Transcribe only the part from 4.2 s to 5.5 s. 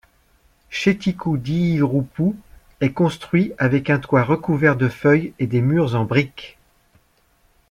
recouvert de feuilles et